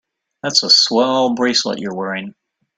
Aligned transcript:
That's 0.41 0.63
a 0.63 0.69
swell 0.71 1.35
bracelet 1.35 1.77
you're 1.77 1.93
wearing. 1.93 2.33